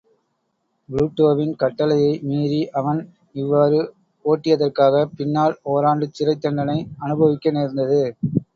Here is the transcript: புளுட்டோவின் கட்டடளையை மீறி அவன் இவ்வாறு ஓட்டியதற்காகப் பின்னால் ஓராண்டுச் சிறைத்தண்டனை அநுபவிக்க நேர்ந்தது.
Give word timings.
புளுட்டோவின் 0.89 1.51
கட்டடளையை 1.59 2.15
மீறி 2.21 2.61
அவன் 2.71 3.01
இவ்வாறு 3.35 3.81
ஓட்டியதற்காகப் 4.25 5.15
பின்னால் 5.15 5.55
ஓராண்டுச் 5.71 6.17
சிறைத்தண்டனை 6.17 6.79
அநுபவிக்க 7.03 7.57
நேர்ந்தது. 7.59 8.03